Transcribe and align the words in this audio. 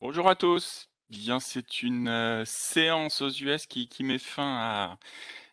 Bonjour 0.00 0.28
à 0.28 0.34
tous. 0.36 0.90
Bien, 1.08 1.40
c'est 1.40 1.82
une 1.82 2.08
euh, 2.08 2.44
séance 2.44 3.22
aux 3.22 3.30
US 3.30 3.66
qui, 3.66 3.88
qui 3.88 4.04
met 4.04 4.18
fin 4.18 4.56
à, 4.58 4.98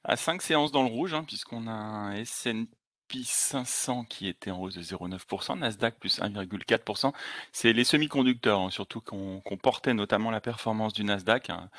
à 0.03 0.15
cinq 0.17 0.41
séances 0.41 0.71
dans 0.71 0.83
le 0.83 0.89
rouge, 0.89 1.13
hein, 1.13 1.23
puisqu'on 1.23 1.67
a 1.67 1.71
un 1.71 2.13
S&P 2.13 3.23
500 3.23 4.05
qui 4.05 4.27
était 4.27 4.51
en 4.51 4.59
hausse 4.59 4.75
de 4.75 4.81
0,9%, 4.81 5.59
Nasdaq 5.59 5.97
plus 5.99 6.19
1,4%. 6.19 7.13
C'est 7.53 7.71
les 7.73 7.83
semi-conducteurs, 7.85 8.59
hein, 8.59 8.69
surtout 8.71 9.01
qu'on 9.01 9.39
qu'on 9.41 9.57
portait 9.57 9.93
notamment 9.93 10.31
la 10.31 10.41
performance 10.41 10.93
du 10.93 11.03
Nasdaq, 11.05 11.49
un, 11.49 11.69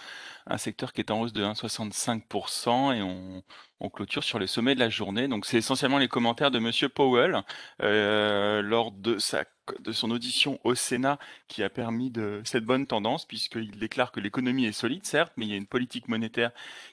un 0.47 0.59
secteur 0.59 0.93
qui 0.93 1.01
est 1.01 1.11
en 1.11 1.21
hausse 1.21 1.33
de 1.33 1.45
1,65% 1.45 2.95
et 2.97 3.03
on, 3.03 3.43
on 3.81 3.91
clôture 3.91 4.25
sur 4.25 4.39
les 4.39 4.47
sommets 4.47 4.75
de 4.75 4.81
la 4.81 4.89
journée. 4.91 5.29
Donc 5.29 5.47
c'est 5.47 5.59
essentiellement 5.59 5.99
les 5.99 6.09
commentaires 6.09 6.51
de 6.51 6.59
Monsieur 6.61 6.89
Powell 6.89 7.43
euh, 7.83 8.63
lors 8.63 8.93
de 8.93 9.19
sa 9.19 9.45
de 9.81 9.93
son 9.93 10.11
audition 10.11 10.59
au 10.65 10.75
Sénat 10.75 11.19
qui 11.49 11.63
a 11.63 11.71
permis 11.71 12.11
de 12.11 12.43
cette 12.45 12.65
bonne 12.65 12.87
tendance 12.87 13.27
puisqu'il 13.27 13.79
déclare 13.79 14.13
que 14.13 14.21
l'économie 14.21 14.67
est 14.67 14.73
solide 14.73 15.05
certes 15.05 15.33
mais 15.37 15.47
il 15.47 15.51
y 15.51 15.55
a 15.55 15.57
une 15.57 15.67
politique 15.67 16.09
monétaire 16.09 16.51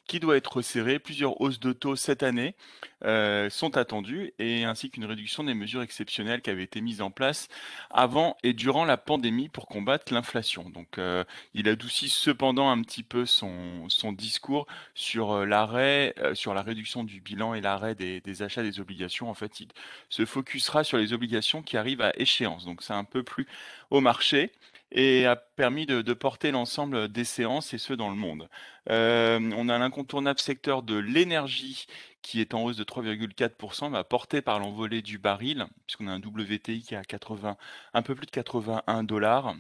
qui 0.07 0.20
doit 0.20 0.38
être 0.38 0.57
resserrée. 0.57 0.99
Plusieurs 0.99 1.39
hausses 1.41 1.59
de 1.59 1.73
taux 1.73 1.95
cette 1.95 2.23
année 2.23 2.55
euh, 3.03 3.49
sont 3.49 3.77
attendues 3.77 4.34
et 4.39 4.63
ainsi 4.63 4.89
qu'une 4.89 5.05
réduction 5.05 5.44
des 5.44 5.53
mesures 5.53 5.81
exceptionnelles 5.81 6.41
qui 6.41 6.49
avaient 6.49 6.63
été 6.63 6.81
mises 6.81 7.02
en 7.02 7.11
place 7.11 7.47
avant 7.89 8.38
et 8.44 8.53
durant 8.53 8.85
la 8.85 8.97
pandémie 8.97 9.49
pour 9.49 9.67
combattre 9.67 10.13
l'inflation. 10.13 10.69
Donc 10.69 10.97
euh, 10.97 11.23
il 11.53 11.67
adoucit 11.67 12.09
cependant 12.09 12.69
un 12.69 12.81
petit 12.81 13.03
peu 13.03 13.25
son, 13.25 13.88
discours 14.13 14.67
sur 14.94 15.31
euh, 15.31 15.45
l'arrêt, 15.45 16.13
sur 16.33 16.53
la 16.53 16.61
réduction 16.61 17.03
du 17.03 17.22
bilan 17.22 17.53
et 17.53 17.61
l'arrêt 17.61 17.95
des, 17.95 18.22
des 18.22 18.41
achats 18.41 18.63
des 18.63 18.80
obligations. 18.80 19.30
En 19.30 19.33
fait, 19.33 19.59
il 19.59 19.67
se 20.09 20.25
focusera 20.25 20.83
sur 20.83 20.97
les 20.97 21.13
obligations 21.13 21.61
qui 21.61 21.77
arrivent 21.77 22.02
à 22.02 22.11
échéance. 22.17 22.60
Donc 22.65 22.83
c'est 22.83 22.93
un 22.93 23.03
peu 23.03 23.23
plus 23.23 23.47
au 23.89 24.01
marché 24.01 24.51
et 24.91 25.25
a 25.25 25.35
permis 25.35 25.85
de, 25.85 26.13
porter 26.13 26.52
l'ensemble 26.52 27.07
des 27.07 27.23
séances 27.23 27.73
et 27.73 27.77
ceux 27.77 27.95
dans 27.95 28.09
le 28.09 28.16
monde. 28.16 28.49
Euh, 28.89 29.39
on 29.55 29.69
a 29.69 29.77
l'incontournable 29.77 30.39
secteur 30.39 30.83
de 30.83 30.95
l'énergie 30.95 31.86
qui 32.21 32.41
est 32.41 32.53
en 32.53 32.63
hausse 32.63 32.77
de 32.77 32.83
3,4%, 32.83 33.91
bah, 33.91 34.03
porté 34.03 34.41
par 34.41 34.59
l'envolée 34.59 35.02
du 35.02 35.17
baril, 35.17 35.66
puisqu'on 35.88 36.08
a 36.08 36.11
un 36.11 36.19
WTI 36.19 36.83
qui 36.83 36.94
est 36.94 36.97
à 36.97 37.03
80, 37.03 37.58
un 37.94 38.02
peu 38.02 38.16
plus 38.16 38.25
de 38.25 38.31
81 38.31 39.03
dollars. 39.03 39.55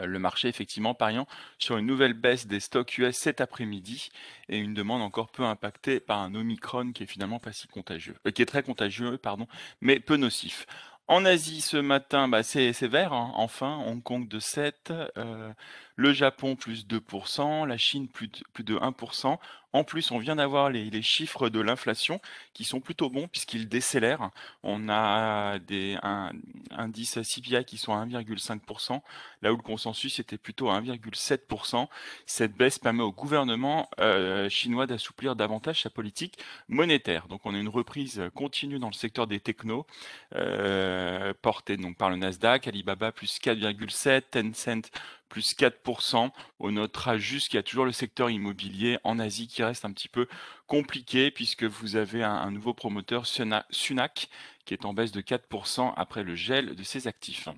Euh, 0.00 0.06
le 0.06 0.18
marché 0.18 0.48
effectivement 0.48 0.94
pariant 0.94 1.26
sur 1.58 1.76
une 1.76 1.86
nouvelle 1.86 2.14
baisse 2.14 2.46
des 2.46 2.60
stocks 2.60 2.96
US 2.98 3.16
cet 3.16 3.40
après-midi 3.40 4.10
et 4.48 4.58
une 4.58 4.74
demande 4.74 5.02
encore 5.02 5.30
peu 5.30 5.44
impactée 5.44 6.00
par 6.00 6.20
un 6.20 6.34
Omicron 6.34 6.92
qui 6.92 7.02
est 7.02 7.06
finalement 7.06 7.38
pas 7.38 7.52
si 7.52 7.68
contagieux, 7.68 8.16
euh, 8.26 8.30
qui 8.30 8.42
est 8.42 8.46
très 8.46 8.62
contagieux, 8.62 9.18
pardon, 9.18 9.46
mais 9.80 10.00
peu 10.00 10.16
nocif. 10.16 10.66
En 11.12 11.26
Asie 11.26 11.60
ce 11.60 11.76
matin, 11.76 12.26
bah, 12.26 12.42
c'est 12.42 12.72
vert, 12.86 13.12
hein, 13.12 13.32
enfin, 13.34 13.84
Hong 13.86 14.02
Kong 14.02 14.26
de 14.26 14.38
7, 14.38 14.94
euh, 15.18 15.52
le 15.96 16.12
Japon 16.12 16.56
plus 16.56 16.86
2%, 16.86 17.66
la 17.66 17.76
Chine 17.76 18.08
plus 18.08 18.28
de, 18.28 18.38
plus 18.52 18.64
de 18.64 18.76
1%. 18.76 19.38
En 19.74 19.84
plus, 19.84 20.10
on 20.10 20.18
vient 20.18 20.36
d'avoir 20.36 20.68
les, 20.68 20.90
les 20.90 21.00
chiffres 21.00 21.48
de 21.48 21.58
l'inflation 21.58 22.20
qui 22.52 22.64
sont 22.64 22.80
plutôt 22.80 23.08
bons 23.08 23.26
puisqu'ils 23.26 23.68
décélèrent. 23.68 24.30
On 24.62 24.88
a 24.90 25.58
des 25.58 25.96
un, 26.02 26.32
indices 26.70 27.22
CPI 27.22 27.64
qui 27.64 27.78
sont 27.78 27.94
à 27.94 28.04
1,5%, 28.04 29.00
là 29.40 29.52
où 29.52 29.56
le 29.56 29.62
consensus 29.62 30.18
était 30.18 30.36
plutôt 30.36 30.68
à 30.68 30.78
1,7%. 30.80 31.88
Cette 32.26 32.54
baisse 32.54 32.78
permet 32.78 33.02
au 33.02 33.12
gouvernement 33.12 33.88
euh, 33.98 34.50
chinois 34.50 34.86
d'assouplir 34.86 35.36
davantage 35.36 35.82
sa 35.82 35.90
politique 35.90 36.38
monétaire. 36.68 37.26
Donc 37.28 37.40
on 37.44 37.54
a 37.54 37.58
une 37.58 37.68
reprise 37.68 38.22
continue 38.34 38.78
dans 38.78 38.88
le 38.88 38.92
secteur 38.92 39.26
des 39.26 39.40
technos, 39.40 39.86
euh, 40.34 41.32
portée 41.40 41.78
donc 41.78 41.96
par 41.96 42.10
le 42.10 42.16
Nasdaq, 42.16 42.68
Alibaba 42.68 43.10
plus 43.10 43.38
4,7, 43.38 44.22
Tencent 44.30 44.90
plus 45.32 45.54
4%. 45.56 46.30
On 46.60 46.72
notera 46.72 47.16
juste 47.16 47.48
qu'il 47.48 47.56
y 47.56 47.58
a 47.58 47.62
toujours 47.62 47.86
le 47.86 47.92
secteur 47.92 48.28
immobilier 48.28 48.98
en 49.02 49.18
Asie 49.18 49.48
qui 49.48 49.62
reste 49.62 49.86
un 49.86 49.92
petit 49.92 50.08
peu 50.08 50.28
compliqué 50.66 51.30
puisque 51.30 51.64
vous 51.64 51.96
avez 51.96 52.22
un, 52.22 52.50
nouveau 52.50 52.74
promoteur, 52.74 53.26
Suna- 53.26 53.64
Sunac, 53.70 54.28
qui 54.66 54.74
est 54.74 54.84
en 54.84 54.92
baisse 54.92 55.10
de 55.10 55.22
4% 55.22 55.94
après 55.96 56.22
le 56.22 56.34
gel 56.36 56.76
de 56.76 56.82
ses 56.82 57.08
actifs. 57.08 57.48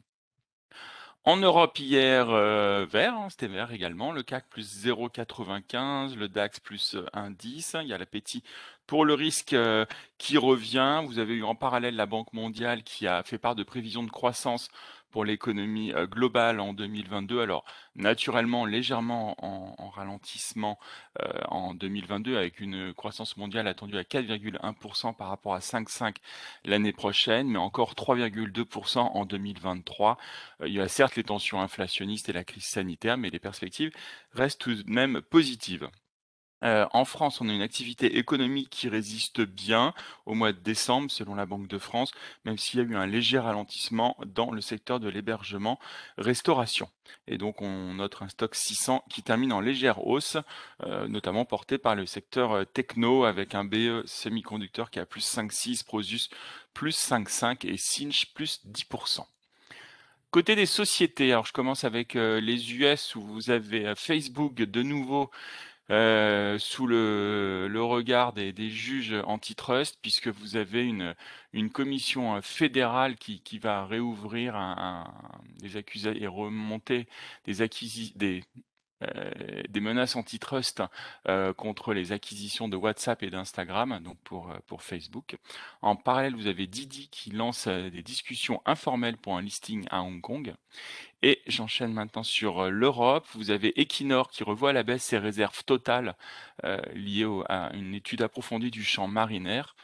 En 1.25 1.37
Europe 1.39 1.79
hier, 1.79 2.29
euh, 2.31 2.87
vert, 2.89 3.15
hein, 3.15 3.29
c'était 3.31 3.49
vert 3.49 3.73
également, 3.73 4.13
le 4.13 4.23
CAC 4.23 4.47
plus 4.51 4.87
0,95, 4.87 6.17
le 6.17 6.29
DAX 6.29 6.61
plus 6.61 6.95
euh, 6.95 7.07
1,10. 7.15 7.81
Il 7.83 7.89
y 7.89 7.95
a 7.95 7.99
l'appétit 7.99 8.45
pour 8.87 9.07
le 9.07 9.15
risque 9.15 9.55
euh, 9.55 9.87
qui 10.19 10.37
revient. 10.37 11.03
Vous 11.07 11.19
avez 11.19 11.35
eu 11.35 11.43
en 11.43 11.55
parallèle 11.55 11.97
la 11.97 12.07
Banque 12.07 12.33
mondiale 12.35 12.83
qui 12.85 13.07
a 13.07 13.23
fait 13.23 13.39
part 13.39 13.55
de 13.55 13.63
prévisions 13.65 14.03
de 14.03 14.11
croissance 14.11 14.69
pour 15.15 15.25
l'économie 15.25 15.93
euh, 15.93 16.09
globale 16.09 16.59
en 16.59 16.73
2022. 16.73 17.41
Alors 17.41 17.65
naturellement 17.95 18.67
légèrement 18.67 19.37
en, 19.45 19.77
en 19.79 19.89
ralentissement 19.89 20.77
euh, 21.23 21.29
en 21.51 21.73
2022 21.73 22.37
avec 22.37 22.59
une 22.59 22.93
croissance 22.93 23.37
mondiale 23.37 23.69
attendue 23.69 23.97
à 23.97 24.03
4,1% 24.03 25.15
par 25.15 25.29
rapport 25.29 25.55
à 25.55 25.61
5,5 25.61 26.17
l'année 26.65 26.93
prochaine, 26.93 27.47
mais 27.47 27.59
encore 27.59 27.95
3,2% 27.95 28.99
en 28.99 29.25
2023. 29.25 30.19
Euh, 30.63 30.67
il 30.67 30.75
y 30.75 30.81
a 30.81 30.89
certes 30.89 31.15
les 31.15 31.23
tensions 31.23 31.61
inflationnistes 31.61 32.29
et 32.29 32.33
la 32.33 32.43
crise 32.43 32.65
sanitaire, 32.65 33.17
mais 33.17 33.31
les 33.31 33.39
perspectives 33.39 33.93
restent 34.33 34.63
tout 34.63 34.75
de 34.75 34.91
même 34.91 35.23
positives. 35.23 35.89
Heu, 36.65 36.87
en 36.93 37.05
France, 37.05 37.41
on 37.41 37.49
a 37.49 37.53
une 37.53 37.63
activité 37.63 38.17
économique 38.19 38.71
qui 38.71 38.89
résiste 38.89 39.43
bien 39.43 39.93
au 40.27 40.35
mois 40.35 40.53
de 40.53 40.59
décembre, 40.59 41.11
selon 41.11 41.35
la 41.35 41.47
Banque 41.47 41.69
de 41.69 41.79
France, 41.79 42.13
même 42.45 42.57
s'il 42.59 42.81
y 42.81 42.83
a 42.83 42.87
eu 42.87 42.97
un 42.97 43.07
léger 43.07 43.39
ralentissement 43.39 44.17
dans 44.27 44.51
le 44.51 44.61
secteur 44.61 45.01
de 45.01 45.09
l'hébergement-restauration 45.09 46.89
et 47.27 47.37
donc 47.37 47.61
on 47.61 47.95
note 47.95 48.17
un 48.23 48.29
stock 48.29 48.55
600 48.55 49.05
qui 49.11 49.23
termine 49.23 49.53
en 49.53 49.61
légère 49.61 50.07
hausse, 50.07 50.39
heu, 50.85 51.07
notamment 51.07 51.45
porté 51.45 51.77
par 51.79 51.95
le 51.95 52.07
secteur, 52.07 52.55
heu, 52.57 52.65
techno 52.67 53.25
avec 53.25 53.55
un 53.55 53.65
BE 53.65 54.03
semi-conducteur 54.07 54.91
qui 54.91 54.99
est 54.99 55.03
à 55.03 55.07
+5,6, 55.07 55.85
Prosus 55.85 56.31
+5,5 56.75 57.67
et 57.67 57.77
Cinch 57.77 58.33
+10%. 58.35 59.27
Côté 60.31 60.57
des 60.57 60.67
sociétés, 60.67 61.31
alors 61.31 61.47
je 61.47 61.53
commence 61.53 61.85
avec, 61.85 62.15
les 62.15 62.73
US 62.75 63.15
où 63.15 63.23
vous 63.23 63.51
avez, 63.51 63.93
Facebook 63.97 64.55
de 64.57 64.83
nouveau 64.83 65.31
euh, 65.91 66.59
sous 66.59 66.87
le, 66.87 67.69
le 67.69 67.83
regard 67.83 68.33
des, 68.33 68.53
des 68.53 68.71
juges 68.71 69.15
antitrust, 69.27 69.99
puisque 70.03 70.29
vous 70.29 70.57
avez 70.57 70.85
une, 70.85 71.15
une 71.53 71.71
commission 71.71 72.37
euh, 72.37 72.41
fédérale 72.43 73.17
qui, 73.17 73.41
qui 73.43 73.59
va 73.59 73.87
réouvrir 73.87 74.57
un, 74.57 75.05
un- 75.05 75.41
des 75.61 75.77
accusations 75.77 76.21
et 76.21 76.27
remonter 76.27 77.07
des 77.45 77.63
acquisi 77.63 78.13
des 78.17 78.43
euh, 79.03 79.31
des 79.69 79.81
menaces 79.81 80.17
antitrust 80.17 80.83
euh, 81.29 81.53
contre 81.53 81.93
les 81.93 82.13
acquisitions 82.13 82.69
de 82.69 82.77
WhatsApp 82.77 83.23
et 83.23 83.31
d'Instagram, 83.31 84.01
donc 84.03 84.17
pour, 84.23 84.55
pour 84.67 84.83
Facebook. 84.83 85.37
En 85.83 85.97
parallèle, 85.97 86.35
vous 86.37 86.47
avez 86.47 86.67
Didi 86.67 87.09
qui 87.11 87.31
lance 87.31 87.67
des 87.69 88.03
discussions 88.03 88.63
informelles 88.67 89.17
pour 89.19 89.37
un 89.37 89.43
listing 89.43 89.85
à 89.91 90.03
Hong 90.03 90.21
Kong. 90.21 90.55
Et 91.27 91.41
j'enchaîne 91.47 91.95
maintenant 91.95 92.23
sur 92.23 92.65
euh, 92.65 92.69
l'Europe. 92.69 93.27
Vous 93.33 93.51
avez 93.51 93.81
Equinor 93.81 94.29
qui 94.29 94.45
revoit 94.45 94.71
à 94.71 94.73
la 94.75 94.83
baisse 94.83 95.05
ses 95.05 95.17
réserves 95.17 95.65
totales 95.65 96.17
euh, 96.65 96.77
liées 96.93 97.27
à 97.49 97.71
une 97.73 97.95
étude 97.95 98.21
approfondie 98.21 98.71
du 98.71 98.85
champ 98.85 99.09
marinaire. 99.09 99.75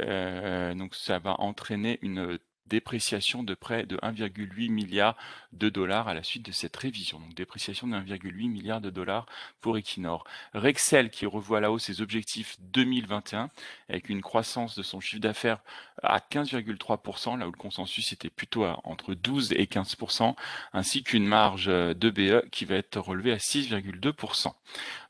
Euh, 0.00 0.74
donc 0.74 0.94
ça 0.94 1.18
va 1.18 1.40
entraîner 1.40 1.98
une 2.02 2.38
dépréciation 2.72 3.42
de 3.42 3.52
près 3.52 3.84
de 3.84 3.98
1,8 3.98 4.70
milliard 4.70 5.14
de 5.52 5.68
dollars 5.68 6.08
à 6.08 6.14
la 6.14 6.22
suite 6.22 6.46
de 6.46 6.52
cette 6.52 6.74
révision. 6.74 7.20
Donc 7.20 7.34
dépréciation 7.34 7.86
de 7.86 7.94
1,8 7.94 8.48
milliard 8.48 8.80
de 8.80 8.88
dollars 8.88 9.26
pour 9.60 9.76
Equinor. 9.76 10.24
Rexel 10.54 11.10
qui 11.10 11.26
revoit 11.26 11.58
à 11.58 11.60
la 11.60 11.70
hausse 11.70 11.84
ses 11.84 12.00
objectifs 12.00 12.56
2021 12.60 13.50
avec 13.90 14.08
une 14.08 14.22
croissance 14.22 14.74
de 14.74 14.82
son 14.82 15.00
chiffre 15.00 15.20
d'affaires 15.20 15.58
à 16.02 16.18
15,3%, 16.18 17.38
là 17.38 17.46
où 17.46 17.50
le 17.50 17.58
consensus 17.58 18.10
était 18.12 18.30
plutôt 18.30 18.64
entre 18.84 19.12
12 19.12 19.52
et 19.52 19.66
15%, 19.66 20.34
ainsi 20.72 21.02
qu'une 21.02 21.26
marge 21.26 21.66
de 21.66 22.10
BE 22.10 22.48
qui 22.50 22.64
va 22.64 22.76
être 22.76 22.98
relevée 22.98 23.32
à 23.32 23.36
6,2%. 23.36 24.52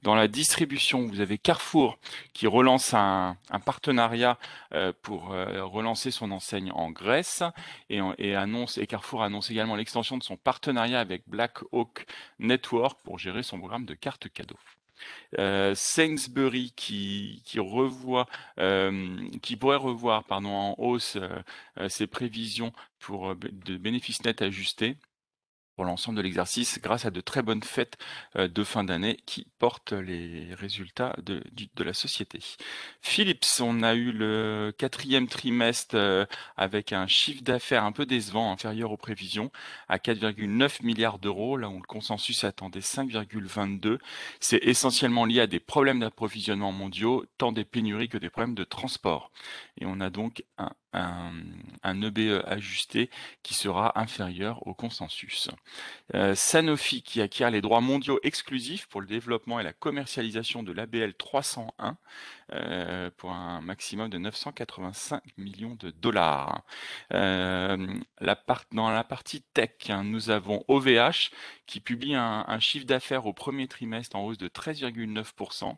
Dans 0.02 0.16
la 0.16 0.26
distribution, 0.26 1.06
vous 1.06 1.20
avez 1.20 1.38
Carrefour 1.38 1.96
qui 2.32 2.48
relance 2.48 2.92
un, 2.92 3.36
un 3.50 3.60
partenariat 3.60 4.36
euh, 4.72 4.92
pour 5.02 5.32
euh, 5.32 5.64
relancer 5.64 6.10
son 6.10 6.32
enseigne 6.32 6.72
en 6.72 6.90
Grèce 6.90 7.44
et, 7.90 8.00
Carrefour 8.88 9.22
annonce 9.22 9.50
également 9.50 9.76
l'extension 9.76 10.18
de 10.18 10.22
son 10.22 10.36
partenariat 10.36 11.00
avec 11.00 11.22
Black 11.26 11.58
Hawk 11.72 12.06
Network 12.38 13.00
pour 13.02 13.18
gérer 13.18 13.42
son 13.42 13.58
programme 13.58 13.86
de 13.86 13.94
cartes 13.94 14.28
cadeaux. 14.28 14.58
Euh, 15.38 15.74
Sainsbury 15.74 16.72
euh, 18.58 19.28
qui 19.42 19.56
pourrait 19.56 19.76
revoir 19.76 20.24
pardon, 20.24 20.50
en 20.50 20.74
hausse 20.78 21.16
euh, 21.16 21.88
ses 21.88 22.06
prévisions 22.06 22.72
pour 22.98 23.34
de 23.34 23.76
bénéfices 23.76 24.24
nets 24.24 24.42
ajustés 24.42 24.96
pour 25.76 25.84
l'ensemble 25.84 26.18
de 26.18 26.22
l'exercice 26.22 26.80
grâce 26.80 27.06
à 27.06 27.10
de 27.10 27.20
très 27.20 27.42
bonnes 27.42 27.62
fêtes 27.62 27.98
euh, 28.36 28.48
de 28.48 28.64
fin 28.64 28.84
d'année 28.84 29.18
qui 29.26 29.46
portent 29.58 29.92
les 29.92 30.54
résultats 30.54 31.14
de, 31.22 31.42
la 31.82 31.94
société. 31.94 32.40
Philips, 33.00 33.60
on 33.60 33.82
a 33.82 33.94
eu 33.94 34.12
le 34.12 34.72
quatrième 34.76 35.26
trimestre 35.26 35.96
euh, 35.96 36.26
avec 36.56 36.92
un 36.92 37.06
chiffre 37.06 37.42
d'affaires 37.42 37.84
un 37.84 37.92
peu 37.92 38.06
décevant, 38.06 38.52
inférieur 38.52 38.92
aux 38.92 38.96
prévisions, 38.96 39.50
à 39.88 39.98
4,9 39.98 40.84
milliards 40.84 41.18
d'euros, 41.18 41.56
là 41.56 41.68
où 41.68 41.76
le 41.76 41.86
consensus 41.86 42.44
attendait 42.44 42.80
5,22. 42.80 43.98
C'est 44.40 44.62
essentiellement 44.62 45.24
lié 45.24 45.40
à 45.40 45.46
des 45.46 45.60
problèmes 45.60 46.00
d'approvisionnement 46.00 46.72
mondiaux, 46.72 47.24
tant 47.38 47.52
des 47.52 47.64
pénuries 47.64 48.08
que 48.08 48.18
des 48.18 48.30
problèmes 48.30 48.54
de 48.54 48.64
transport. 48.64 49.30
Et 49.80 49.86
on 49.86 50.00
a 50.00 50.10
donc 50.10 50.44
un, 50.58 50.70
un, 50.92 52.02
EBE 52.02 52.42
ajusté 52.46 53.10
qui 53.42 53.54
sera 53.54 53.98
inférieur 53.98 54.66
au 54.66 54.74
consensus. 54.74 55.48
Euh, 56.14 56.34
Sanofi 56.34 57.02
qui 57.02 57.20
acquiert 57.20 57.50
les 57.50 57.60
droits 57.60 57.80
mondiaux 57.80 58.18
exclusifs 58.22 58.86
pour 58.86 59.00
le 59.00 59.06
développement 59.06 59.60
et 59.60 59.62
la 59.62 59.72
commercialisation 59.72 60.62
de 60.62 60.72
l'ABL 60.72 61.14
301 61.14 61.96
euh, 62.52 63.10
pour 63.16 63.30
un 63.30 63.60
maximum 63.60 64.10
de 64.10 64.18
985 64.18 65.22
millions 65.38 65.76
de 65.76 65.90
dollars. 65.90 66.62
Euh, 67.12 67.86
dans 68.72 68.90
la 68.90 69.04
partie 69.04 69.42
tech, 69.54 69.70
hein, 69.88 70.04
nous 70.04 70.30
avons 70.30 70.64
OVH 70.68 71.30
qui 71.66 71.80
publie 71.80 72.14
un 72.14 72.60
chiffre 72.60 72.86
d'affaires 72.86 73.26
au 73.26 73.32
premier 73.32 73.66
trimestre 73.68 74.16
en 74.16 74.24
hausse 74.24 74.38
de 74.38 74.48
13,9% 74.48 75.76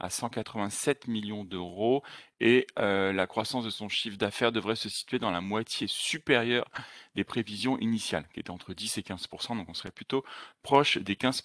à 0.00 0.10
187 0.10 1.08
millions 1.08 1.44
d'euros 1.44 2.02
et 2.40 2.66
euh, 2.78 3.12
la 3.12 3.26
croissance 3.26 3.64
de 3.64 3.70
son 3.70 3.88
chiffre 3.88 4.18
d'affaires 4.18 4.52
devrait 4.52 4.76
se 4.76 4.88
situer 4.88 5.18
dans 5.18 5.30
la 5.30 5.40
moitié 5.40 5.86
supérieure 5.86 6.68
des 7.14 7.24
prévisions 7.24 7.78
initiales, 7.78 8.26
qui 8.32 8.40
étaient 8.40 8.50
entre 8.50 8.74
10 8.74 8.98
et 8.98 9.02
15 9.02 9.28
donc 9.50 9.68
on 9.68 9.74
serait 9.74 9.90
plutôt 9.90 10.24
proche 10.62 10.98
des 10.98 11.16
15 11.16 11.42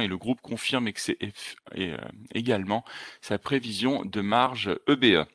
et 0.00 0.08
le 0.08 0.16
groupe 0.16 0.40
confirme 0.40 0.88
euh, 0.88 1.96
également 2.34 2.84
sa 3.20 3.38
prévision 3.38 4.04
de 4.04 4.20
marge 4.20 4.70
EBE. 4.88 5.26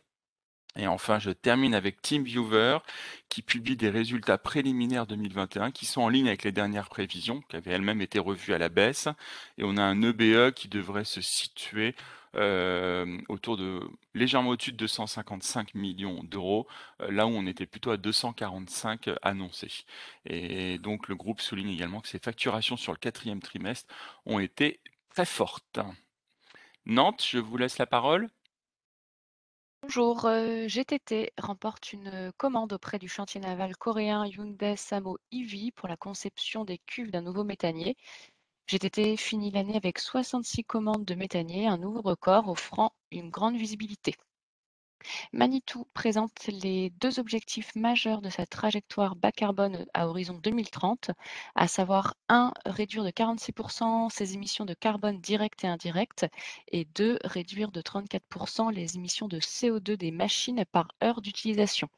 Et 0.77 0.87
enfin, 0.87 1.17
je 1.19 1.31
termine 1.31 1.73
avec 1.73 2.01
TeamViewer 2.01 2.79
qui 3.29 3.41
publie 3.41 3.75
des 3.75 3.89
résultats 3.89 4.37
préliminaires 4.37 5.07
2021 5.07 5.71
qui 5.71 5.85
sont 5.85 6.01
en 6.01 6.09
ligne 6.09 6.27
avec 6.27 6.43
les 6.43 6.51
dernières 6.51 6.89
prévisions, 6.89 7.41
qui 7.49 7.55
avaient 7.55 7.71
elles-mêmes 7.71 8.01
été 8.01 8.19
revues 8.19 8.53
à 8.53 8.59
la 8.59 8.69
baisse. 8.69 9.07
Et 9.57 9.63
on 9.63 9.75
a 9.77 9.81
un 9.81 10.01
EBE 10.01 10.51
qui 10.51 10.67
devrait 10.67 11.03
se 11.03 11.19
situer 11.21 11.95
euh, 12.35 13.17
autour 13.29 13.57
de 13.57 13.81
légèrement 14.13 14.51
au-dessus 14.51 14.71
de 14.71 14.77
255 14.77 15.73
millions 15.73 16.23
d'euros, 16.23 16.67
euh, 17.01 17.09
là 17.09 17.25
où 17.25 17.31
on 17.31 17.47
était 17.47 17.65
plutôt 17.65 17.89
à 17.89 17.97
245 17.97 19.09
annoncés. 19.23 19.85
Et 20.25 20.77
donc 20.77 21.07
le 21.07 21.15
groupe 21.15 21.41
souligne 21.41 21.69
également 21.69 22.01
que 22.01 22.07
ses 22.07 22.19
facturations 22.19 22.77
sur 22.77 22.91
le 22.91 22.99
quatrième 22.99 23.41
trimestre 23.41 23.91
ont 24.25 24.39
été 24.39 24.79
très 25.09 25.25
fortes. 25.25 25.79
Nantes, 26.85 27.25
je 27.27 27.39
vous 27.39 27.57
laisse 27.57 27.79
la 27.79 27.87
parole. 27.87 28.29
Bonjour, 29.81 30.25
euh, 30.25 30.67
GTT 30.67 31.33
remporte 31.39 31.91
une 31.91 32.31
commande 32.37 32.73
auprès 32.73 32.99
du 32.99 33.07
chantier 33.07 33.41
naval 33.41 33.75
coréen 33.75 34.23
Hyundai 34.25 34.75
Samo 34.75 35.17
EV 35.31 35.71
pour 35.75 35.87
la 35.87 35.97
conception 35.97 36.63
des 36.63 36.77
cuves 36.77 37.09
d'un 37.09 37.21
nouveau 37.21 37.43
méthanier. 37.43 37.95
GTT 38.67 39.17
finit 39.17 39.51
l'année 39.51 39.75
avec 39.77 39.99
66 39.99 40.63
commandes 40.63 41.05
de 41.05 41.15
méthanier, 41.15 41.67
un 41.67 41.77
nouveau 41.77 42.01
record 42.01 42.49
offrant 42.49 42.93
une 43.11 43.31
grande 43.31 43.57
visibilité. 43.57 44.15
Manitou 45.31 45.85
présente 45.93 46.47
les 46.47 46.89
deux 46.89 47.19
objectifs 47.19 47.75
majeurs 47.75 48.21
de 48.21 48.29
sa 48.29 48.45
trajectoire 48.45 49.15
bas 49.15 49.31
carbone 49.31 49.85
à 49.93 50.07
horizon 50.07 50.39
2030, 50.43 51.11
à 51.55 51.67
savoir 51.67 52.15
1. 52.29 52.51
réduire 52.65 53.03
de 53.03 53.11
46% 53.11 54.09
ses 54.09 54.33
émissions 54.33 54.65
de 54.65 54.73
carbone 54.73 55.19
directes 55.21 55.63
et 55.63 55.67
indirectes, 55.67 56.25
et 56.71 56.85
2. 56.95 57.19
réduire 57.23 57.71
de 57.71 57.81
34% 57.81 58.73
les 58.73 58.95
émissions 58.95 59.27
de 59.27 59.39
CO2 59.39 59.97
des 59.97 60.11
machines 60.11 60.65
par 60.71 60.87
heure 61.03 61.21
d'utilisation. 61.21 61.89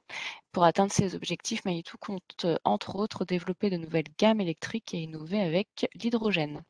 Pour 0.51 0.63
atteindre 0.63 0.91
ces 0.91 1.15
objectifs, 1.15 1.65
Manitou 1.65 1.97
compte 1.97 2.45
entre 2.63 2.95
autres 2.95 3.25
développer 3.25 3.69
de 3.69 3.77
nouvelles 3.77 4.11
gammes 4.17 4.41
électriques 4.41 4.93
et 4.93 5.01
innover 5.03 5.41
avec 5.41 5.87
l'hydrogène. 5.95 6.63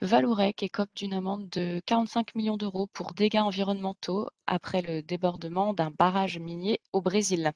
Vallourec 0.00 0.62
écope 0.62 0.90
d'une 0.96 1.12
amende 1.14 1.48
de 1.50 1.80
45 1.86 2.34
millions 2.34 2.56
d'euros 2.56 2.86
pour 2.86 3.14
dégâts 3.14 3.38
environnementaux 3.40 4.28
après 4.46 4.82
le 4.82 5.02
débordement 5.02 5.74
d'un 5.74 5.90
barrage 5.90 6.38
minier 6.38 6.80
au 6.92 7.00
Brésil. 7.00 7.52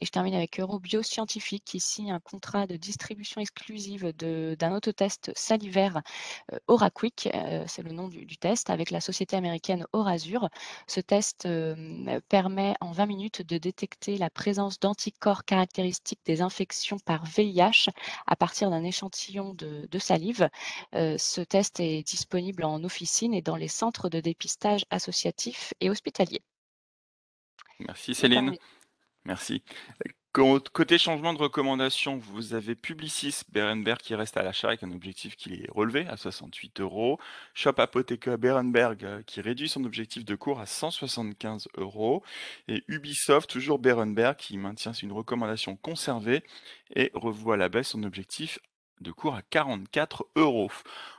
Et 0.00 0.06
je 0.06 0.10
termine 0.10 0.34
avec 0.34 0.58
Eurobio 0.60 1.02
Scientifique 1.02 1.64
qui 1.64 1.80
signe 1.80 2.12
un 2.12 2.20
contrat 2.20 2.66
de 2.66 2.76
distribution 2.76 3.40
exclusive 3.40 4.12
d'un 4.12 4.74
autotest 4.74 5.32
salivaire 5.34 6.00
euh, 6.52 6.58
Oraquick, 6.68 7.28
euh, 7.34 7.64
c'est 7.66 7.82
le 7.82 7.92
nom 7.92 8.08
du, 8.08 8.36
test, 8.36 8.70
avec 8.70 8.90
la 8.90 9.00
société 9.00 9.36
américaine 9.36 9.86
Orasur. 9.92 10.48
Ce 10.86 11.00
test 11.00 11.46
euh, 11.46 12.20
permet 12.28 12.74
en 12.80 12.92
20 12.92 13.06
minutes 13.06 13.42
de 13.42 13.58
détecter 13.58 14.16
la 14.16 14.30
présence 14.30 14.78
d'anticorps 14.80 15.44
caractéristiques 15.44 16.20
des 16.24 16.42
infections 16.42 16.98
par 16.98 17.24
VIH 17.24 17.90
à 18.26 18.36
partir 18.36 18.70
d'un 18.70 18.84
échantillon 18.84 19.54
de, 19.54 19.88
de 19.90 19.98
salive. 19.98 20.48
ce 20.92 21.40
test 21.40 21.80
est 21.80 22.02
disponible 22.02 22.64
en 22.64 22.82
officine 22.84 23.34
et 23.34 23.42
dans 23.42 23.56
les 23.56 23.68
centres 23.68 24.08
de 24.08 24.20
dépistage 24.20 24.84
associatifs 24.90 25.74
et 25.80 25.90
hospitaliers. 25.90 26.42
Merci 27.80 28.14
Céline. 28.14 28.56
Merci. 29.24 29.62
Côté 30.32 30.96
changement 30.96 31.34
de 31.34 31.38
recommandation, 31.38 32.16
vous 32.16 32.54
avez 32.54 32.74
Publicis 32.74 33.42
Berenberg 33.52 33.98
qui 34.00 34.14
reste 34.14 34.38
à 34.38 34.42
l'achat 34.42 34.68
avec 34.68 34.82
un 34.82 34.90
objectif 34.90 35.36
qui 35.36 35.52
est 35.52 35.70
relevé 35.70 36.06
à 36.08 36.16
68 36.16 36.80
euros. 36.80 37.18
Shop 37.52 37.74
Apotheca 37.76 38.38
Berenberg 38.38 39.04
euh, 39.04 39.22
qui 39.26 39.42
réduit 39.42 39.68
son 39.68 39.84
objectif 39.84 40.24
de 40.24 40.34
cours 40.34 40.58
à 40.58 40.64
175 40.64 41.68
euros. 41.76 42.22
Et 42.66 42.82
Ubisoft, 42.88 43.50
toujours 43.50 43.78
Berenberg, 43.78 44.36
qui 44.36 44.56
maintient 44.56 44.92
une 44.92 45.12
recommandation 45.12 45.76
conservée 45.76 46.42
et 46.96 47.10
revoit 47.12 47.54
à 47.54 47.58
la 47.58 47.68
baisse 47.68 47.88
son 47.88 48.02
objectif 48.02 48.58
de 49.00 49.12
cours 49.12 49.34
à 49.34 49.42
44 49.42 50.26
euros. 50.36 50.70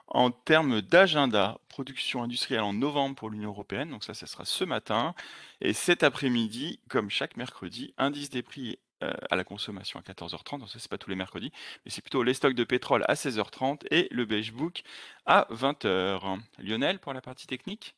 En 0.07 0.31
termes 0.31 0.81
d'agenda, 0.81 1.59
production 1.69 2.23
industrielle 2.23 2.61
en 2.61 2.73
novembre 2.73 3.15
pour 3.15 3.29
l'Union 3.29 3.49
européenne, 3.49 3.89
donc 3.89 4.03
ça, 4.03 4.13
ça 4.13 4.27
sera 4.27 4.45
ce 4.45 4.63
matin. 4.63 5.15
Et 5.61 5.73
cet 5.73 6.03
après-midi, 6.03 6.79
comme 6.89 7.09
chaque 7.09 7.37
mercredi, 7.37 7.93
indice 7.97 8.29
des 8.29 8.43
prix 8.43 8.77
euh, 9.03 9.13
à 9.31 9.35
la 9.35 9.43
consommation 9.43 9.99
à 9.99 10.03
14h30, 10.03 10.59
donc 10.59 10.69
ça 10.69 10.79
c'est 10.79 10.89
pas 10.89 10.97
tous 10.97 11.09
les 11.09 11.15
mercredis, 11.15 11.51
mais 11.83 11.91
c'est 11.91 12.01
plutôt 12.01 12.23
les 12.23 12.33
stocks 12.33 12.53
de 12.53 12.63
pétrole 12.63 13.03
à 13.07 13.15
16h30 13.15 13.85
et 13.91 14.07
le 14.11 14.25
beige 14.25 14.53
book 14.53 14.83
à 15.25 15.47
20h. 15.51 16.39
Lionel 16.59 16.99
pour 16.99 17.13
la 17.13 17.21
partie 17.21 17.47
technique? 17.47 17.95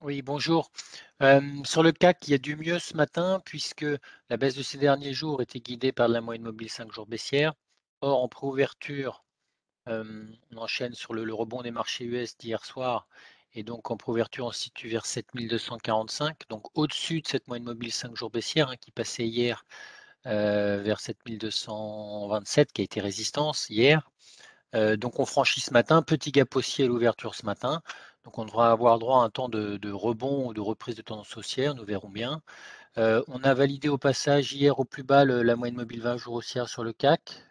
Oui, 0.00 0.20
bonjour. 0.20 0.70
Euh, 1.22 1.40
sur 1.64 1.82
le 1.82 1.90
CAC, 1.92 2.28
il 2.28 2.32
y 2.32 2.34
a 2.34 2.38
du 2.38 2.56
mieux 2.56 2.78
ce 2.78 2.94
matin 2.94 3.40
puisque 3.44 3.86
la 4.28 4.36
baisse 4.36 4.54
de 4.54 4.62
ces 4.62 4.76
derniers 4.76 5.14
jours 5.14 5.40
était 5.40 5.60
guidée 5.60 5.92
par 5.92 6.08
la 6.08 6.20
moyenne 6.20 6.44
mobile 6.44 6.68
5 6.68 6.92
jours 6.92 7.06
baissière. 7.06 7.54
Or, 8.04 8.22
en 8.22 8.28
préouverture, 8.28 9.24
on 9.86 10.26
enchaîne 10.56 10.92
sur 10.92 11.14
le, 11.14 11.32
rebond 11.32 11.62
des 11.62 11.70
marchés 11.70 12.04
US 12.04 12.36
d'hier 12.36 12.62
soir. 12.62 13.08
Et 13.54 13.62
donc, 13.62 13.90
en 13.90 13.96
préouverture, 13.96 14.44
on 14.44 14.52
se 14.52 14.60
situe 14.60 14.88
vers 14.90 15.06
7245, 15.06 16.42
donc 16.50 16.66
au-dessus 16.76 17.22
de 17.22 17.26
cette 17.26 17.48
moyenne 17.48 17.64
mobile 17.64 17.92
5 17.92 18.14
jours 18.14 18.28
baissière 18.28 18.68
hein, 18.68 18.76
qui 18.76 18.90
passait 18.90 19.26
hier 19.26 19.64
vers 20.26 21.00
7227, 21.00 22.72
qui 22.74 22.82
a 22.82 22.84
été 22.84 23.00
résistance 23.00 23.70
hier. 23.70 24.10
donc, 24.74 25.18
on 25.18 25.24
franchit 25.24 25.62
ce 25.62 25.72
matin, 25.72 26.02
petit 26.02 26.30
gap 26.30 26.54
haussier 26.54 26.84
à 26.84 26.88
l'ouverture 26.88 27.34
ce 27.34 27.46
matin. 27.46 27.80
Donc, 28.24 28.36
on 28.38 28.44
devra 28.44 28.70
avoir 28.70 28.98
droit 28.98 29.22
à 29.22 29.24
un 29.24 29.30
temps 29.30 29.48
de, 29.48 29.90
rebond 29.92 30.48
ou 30.48 30.52
de 30.52 30.60
reprise 30.60 30.96
de 30.96 31.02
tendance 31.02 31.34
haussière, 31.38 31.74
nous 31.74 31.86
verrons 31.86 32.10
bien. 32.10 32.42
on 32.98 33.42
a 33.44 33.54
validé 33.54 33.88
au 33.88 33.96
passage 33.96 34.52
hier 34.52 34.78
au 34.78 34.84
plus 34.84 35.04
bas 35.04 35.24
la 35.24 35.56
moyenne 35.56 35.76
mobile 35.76 36.02
20 36.02 36.18
jours 36.18 36.34
haussière 36.34 36.68
sur 36.68 36.84
le 36.84 36.92
CAC, 36.92 37.42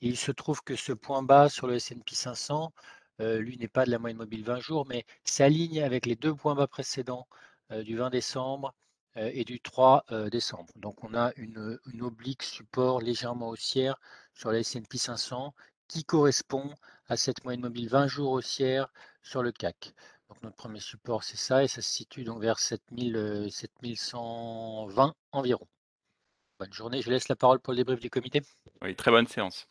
il 0.00 0.16
se 0.16 0.32
trouve 0.32 0.62
que 0.62 0.76
ce 0.76 0.92
point 0.92 1.22
bas 1.22 1.48
sur 1.48 1.66
le 1.66 1.74
S&P 1.76 2.14
500, 2.14 2.72
euh, 3.20 3.38
lui 3.38 3.58
n'est 3.58 3.68
pas 3.68 3.84
de 3.84 3.90
la 3.90 3.98
moyenne 3.98 4.16
mobile 4.16 4.44
20 4.44 4.60
jours, 4.60 4.86
mais 4.86 5.04
s'aligne 5.24 5.82
avec 5.82 6.06
les 6.06 6.16
deux 6.16 6.34
points 6.34 6.54
bas 6.54 6.66
précédents 6.66 7.28
euh, 7.70 7.82
du 7.82 7.96
20 7.96 8.10
décembre 8.10 8.74
euh, 9.16 9.30
et 9.34 9.44
du 9.44 9.60
3 9.60 10.04
décembre. 10.30 10.72
Donc 10.76 11.04
on 11.04 11.14
a 11.14 11.32
une, 11.36 11.78
oblique 12.00 12.42
support 12.42 13.00
légèrement 13.00 13.50
haussière 13.50 13.96
sur 14.34 14.50
le 14.50 14.58
S&P 14.58 14.96
500 14.98 15.54
qui 15.88 16.04
correspond 16.04 16.72
à 17.08 17.16
cette 17.16 17.44
moyenne 17.44 17.60
mobile 17.62 17.88
20 17.88 18.06
jours 18.06 18.32
haussière 18.32 18.88
sur 19.22 19.42
le 19.42 19.52
CAC. 19.52 19.92
Donc 20.28 20.42
notre 20.42 20.56
premier 20.56 20.80
support 20.80 21.24
c'est 21.24 21.36
ça 21.36 21.64
et 21.64 21.68
ça 21.68 21.82
se 21.82 21.90
situe 21.90 22.24
donc 22.24 22.40
vers 22.40 22.58
7000, 22.58 23.48
7120 23.50 25.14
environ. 25.32 25.66
Bonne 26.58 26.72
journée, 26.72 27.02
je 27.02 27.10
laisse 27.10 27.28
la 27.28 27.36
parole 27.36 27.58
pour 27.58 27.72
le 27.72 27.78
débrief 27.78 28.00
du 28.00 28.10
comité. 28.10 28.42
Oui, 28.82 28.94
très 28.94 29.10
bonne 29.10 29.26
séance. 29.26 29.66